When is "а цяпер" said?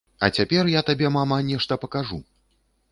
0.27-0.71